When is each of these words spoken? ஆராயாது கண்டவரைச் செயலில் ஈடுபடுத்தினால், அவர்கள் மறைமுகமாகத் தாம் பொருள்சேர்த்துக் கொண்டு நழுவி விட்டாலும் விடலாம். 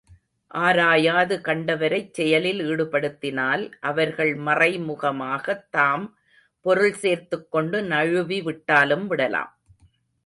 ஆராயாது 0.53 1.35
கண்டவரைச் 1.41 2.13
செயலில் 2.13 2.59
ஈடுபடுத்தினால், 2.59 3.71
அவர்கள் 3.79 4.35
மறைமுகமாகத் 4.37 5.71
தாம் 5.71 6.17
பொருள்சேர்த்துக் 6.65 7.47
கொண்டு 7.49 7.83
நழுவி 7.83 8.41
விட்டாலும் 8.41 9.07
விடலாம். 9.07 9.53